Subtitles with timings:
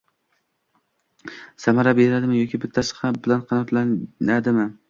[1.63, 4.71] Samara beradimi yoki bittasi bilan qanoatlanadimi.